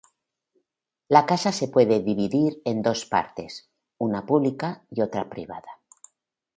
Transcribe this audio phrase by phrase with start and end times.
[1.09, 3.69] La casa se puede dividir en dos partes,
[3.99, 5.79] una pública y otra privada.